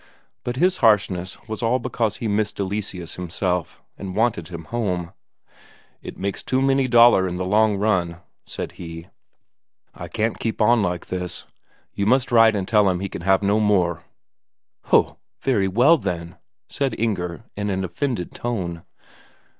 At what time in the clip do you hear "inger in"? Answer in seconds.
16.99-17.69